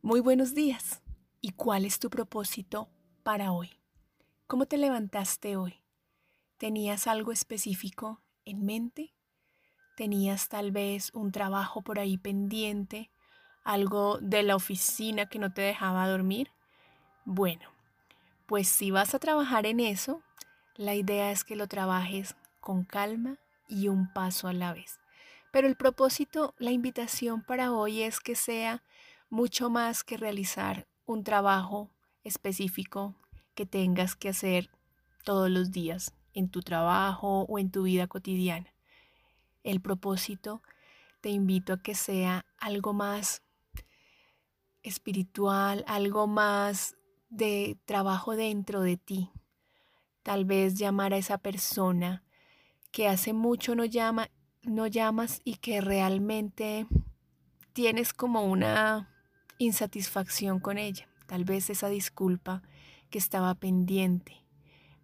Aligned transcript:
Muy 0.00 0.20
buenos 0.20 0.54
días. 0.54 1.02
¿Y 1.40 1.50
cuál 1.50 1.84
es 1.84 1.98
tu 1.98 2.08
propósito 2.08 2.88
para 3.24 3.50
hoy? 3.50 3.80
¿Cómo 4.46 4.66
te 4.66 4.78
levantaste 4.78 5.56
hoy? 5.56 5.82
¿Tenías 6.56 7.08
algo 7.08 7.32
específico 7.32 8.22
en 8.44 8.64
mente? 8.64 9.12
¿Tenías 9.96 10.48
tal 10.48 10.70
vez 10.70 11.10
un 11.14 11.32
trabajo 11.32 11.82
por 11.82 11.98
ahí 11.98 12.16
pendiente? 12.16 13.10
¿Algo 13.64 14.18
de 14.18 14.44
la 14.44 14.54
oficina 14.54 15.26
que 15.26 15.40
no 15.40 15.52
te 15.52 15.62
dejaba 15.62 16.08
dormir? 16.08 16.52
Bueno, 17.24 17.68
pues 18.46 18.68
si 18.68 18.92
vas 18.92 19.16
a 19.16 19.18
trabajar 19.18 19.66
en 19.66 19.80
eso, 19.80 20.22
la 20.76 20.94
idea 20.94 21.32
es 21.32 21.42
que 21.42 21.56
lo 21.56 21.66
trabajes 21.66 22.36
con 22.60 22.84
calma 22.84 23.36
y 23.66 23.88
un 23.88 24.12
paso 24.12 24.46
a 24.46 24.52
la 24.52 24.72
vez. 24.72 25.00
Pero 25.50 25.66
el 25.66 25.74
propósito, 25.74 26.54
la 26.58 26.70
invitación 26.70 27.42
para 27.42 27.72
hoy 27.72 28.02
es 28.02 28.20
que 28.20 28.36
sea 28.36 28.84
mucho 29.30 29.70
más 29.70 30.04
que 30.04 30.16
realizar 30.16 30.86
un 31.04 31.24
trabajo 31.24 31.90
específico 32.24 33.14
que 33.54 33.66
tengas 33.66 34.16
que 34.16 34.28
hacer 34.28 34.70
todos 35.24 35.50
los 35.50 35.70
días 35.70 36.14
en 36.32 36.48
tu 36.48 36.62
trabajo 36.62 37.42
o 37.48 37.58
en 37.58 37.70
tu 37.70 37.82
vida 37.82 38.06
cotidiana. 38.06 38.72
El 39.64 39.80
propósito 39.80 40.62
te 41.20 41.30
invito 41.30 41.72
a 41.72 41.82
que 41.82 41.94
sea 41.94 42.46
algo 42.58 42.92
más 42.92 43.42
espiritual, 44.82 45.84
algo 45.86 46.26
más 46.26 46.96
de 47.28 47.78
trabajo 47.84 48.36
dentro 48.36 48.80
de 48.82 48.96
ti. 48.96 49.30
Tal 50.22 50.44
vez 50.44 50.78
llamar 50.78 51.12
a 51.12 51.18
esa 51.18 51.38
persona 51.38 52.22
que 52.90 53.08
hace 53.08 53.32
mucho 53.32 53.74
no 53.74 53.84
llama, 53.84 54.30
no 54.62 54.86
llamas 54.86 55.40
y 55.44 55.56
que 55.56 55.80
realmente 55.80 56.86
tienes 57.72 58.12
como 58.12 58.44
una 58.44 59.17
insatisfacción 59.58 60.60
con 60.60 60.78
ella, 60.78 61.08
tal 61.26 61.44
vez 61.44 61.68
esa 61.70 61.88
disculpa 61.88 62.62
que 63.10 63.18
estaba 63.18 63.54
pendiente, 63.54 64.44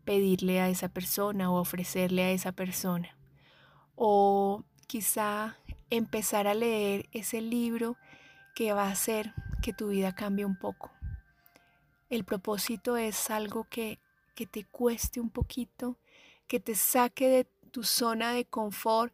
pedirle 0.05 0.61
a 0.61 0.69
esa 0.69 0.89
persona 0.89 1.51
o 1.51 1.61
ofrecerle 1.61 2.23
a 2.23 2.31
esa 2.31 2.53
persona. 2.53 3.17
O 3.97 4.65
quizá 4.87 5.57
empezar 5.91 6.47
a 6.47 6.55
leer 6.55 7.09
ese 7.13 7.41
libro 7.41 7.97
que 8.55 8.73
va 8.73 8.85
a 8.85 8.93
hacer 8.93 9.33
que 9.63 9.73
tu 9.73 9.89
vida 9.89 10.15
cambie 10.15 10.45
un 10.45 10.57
poco. 10.57 10.91
El 12.09 12.25
propósito 12.25 12.97
es 12.97 13.31
algo 13.31 13.65
que, 13.65 13.99
que 14.35 14.47
te 14.47 14.65
cueste 14.65 15.21
un 15.21 15.31
poquito, 15.31 15.99
que 16.47 16.61
te 16.61 16.75
saque 16.75 17.29
de 17.29 17.45
tu 17.71 17.83
zona 17.83 18.33
de 18.33 18.45
confort, 18.45 19.13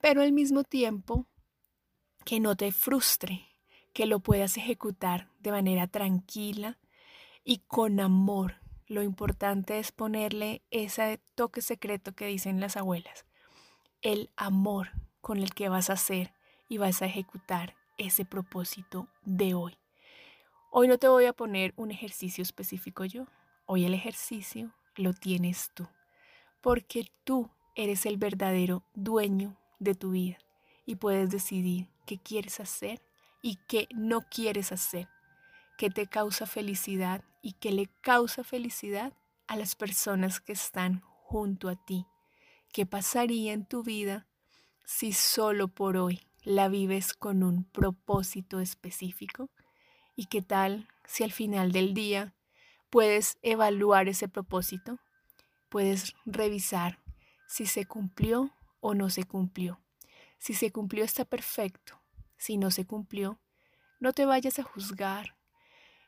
pero 0.00 0.22
al 0.22 0.32
mismo 0.32 0.64
tiempo 0.64 1.26
que 2.24 2.40
no 2.40 2.56
te 2.56 2.72
frustre, 2.72 3.49
que 3.92 4.06
lo 4.06 4.20
puedas 4.20 4.56
ejecutar 4.56 5.28
de 5.40 5.50
manera 5.50 5.86
tranquila 5.86 6.78
y 7.44 7.58
con 7.58 8.00
amor. 8.00 8.56
Lo 8.86 9.02
importante 9.02 9.78
es 9.78 9.92
ponerle 9.92 10.62
ese 10.70 11.20
toque 11.34 11.62
secreto 11.62 12.12
que 12.12 12.26
dicen 12.26 12.60
las 12.60 12.76
abuelas, 12.76 13.24
el 14.02 14.30
amor 14.36 14.90
con 15.20 15.38
el 15.38 15.54
que 15.54 15.68
vas 15.68 15.90
a 15.90 15.94
hacer 15.94 16.32
y 16.68 16.78
vas 16.78 17.02
a 17.02 17.06
ejecutar 17.06 17.76
ese 17.98 18.24
propósito 18.24 19.08
de 19.24 19.54
hoy. 19.54 19.76
Hoy 20.70 20.88
no 20.88 20.98
te 20.98 21.08
voy 21.08 21.26
a 21.26 21.32
poner 21.32 21.74
un 21.76 21.90
ejercicio 21.90 22.42
específico 22.42 23.04
yo, 23.04 23.26
hoy 23.66 23.84
el 23.84 23.94
ejercicio 23.94 24.72
lo 24.96 25.12
tienes 25.12 25.70
tú, 25.74 25.86
porque 26.60 27.10
tú 27.24 27.50
eres 27.74 28.06
el 28.06 28.16
verdadero 28.16 28.84
dueño 28.94 29.56
de 29.78 29.94
tu 29.94 30.12
vida 30.12 30.38
y 30.86 30.96
puedes 30.96 31.30
decidir 31.30 31.88
qué 32.06 32.18
quieres 32.18 32.60
hacer 32.60 33.00
y 33.42 33.56
qué 33.66 33.88
no 33.94 34.22
quieres 34.22 34.72
hacer, 34.72 35.08
qué 35.78 35.90
te 35.90 36.06
causa 36.06 36.46
felicidad 36.46 37.24
y 37.42 37.54
qué 37.54 37.72
le 37.72 37.88
causa 38.00 38.44
felicidad 38.44 39.12
a 39.46 39.56
las 39.56 39.74
personas 39.74 40.40
que 40.40 40.52
están 40.52 41.00
junto 41.00 41.68
a 41.68 41.76
ti. 41.76 42.06
¿Qué 42.72 42.86
pasaría 42.86 43.52
en 43.52 43.66
tu 43.66 43.82
vida 43.82 44.26
si 44.84 45.12
solo 45.12 45.68
por 45.68 45.96
hoy 45.96 46.20
la 46.42 46.68
vives 46.68 47.14
con 47.14 47.42
un 47.42 47.64
propósito 47.64 48.60
específico? 48.60 49.50
¿Y 50.14 50.26
qué 50.26 50.42
tal 50.42 50.88
si 51.06 51.24
al 51.24 51.32
final 51.32 51.72
del 51.72 51.94
día 51.94 52.34
puedes 52.90 53.38
evaluar 53.42 54.08
ese 54.08 54.28
propósito? 54.28 54.98
Puedes 55.68 56.14
revisar 56.26 57.00
si 57.48 57.66
se 57.66 57.86
cumplió 57.86 58.52
o 58.80 58.94
no 58.94 59.10
se 59.10 59.24
cumplió. 59.24 59.80
Si 60.38 60.54
se 60.54 60.70
cumplió 60.70 61.04
está 61.04 61.24
perfecto 61.24 61.99
si 62.40 62.56
no 62.56 62.70
se 62.70 62.86
cumplió, 62.86 63.38
no 64.00 64.14
te 64.14 64.24
vayas 64.24 64.58
a 64.58 64.62
juzgar 64.62 65.36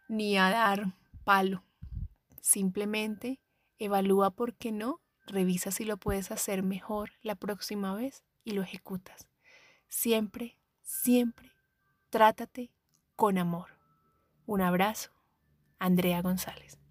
ni 0.09 0.38
a 0.38 0.50
dar 0.50 0.94
palo. 1.25 1.62
Simplemente 2.41 3.41
evalúa 3.78 4.31
por 4.31 4.54
qué 4.54 4.72
no, 4.72 5.03
revisa 5.26 5.70
si 5.70 5.84
lo 5.84 5.98
puedes 5.98 6.31
hacer 6.31 6.62
mejor 6.62 7.12
la 7.20 7.34
próxima 7.34 7.94
vez 7.94 8.25
y 8.44 8.53
lo 8.53 8.62
ejecutas. 8.62 9.28
Siempre, 9.88 10.59
siempre, 10.81 11.53
trátate 12.09 12.72
con 13.14 13.37
amor. 13.37 13.78
Un 14.47 14.62
abrazo, 14.62 15.10
Andrea 15.78 16.22
González. 16.22 16.81